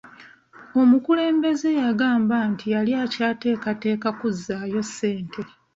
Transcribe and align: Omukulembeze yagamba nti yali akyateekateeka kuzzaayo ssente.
Omukulembeze 0.81 1.69
yagamba 1.81 2.35
nti 2.51 2.65
yali 2.75 2.91
akyateekateeka 3.03 4.09
kuzzaayo 4.19 4.81
ssente. 4.87 5.41